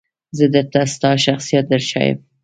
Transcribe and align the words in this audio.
زه 0.37 0.45
درته 0.53 0.81
ستا 0.93 1.11
شخصیت 1.25 1.65
درښایم. 1.71 2.17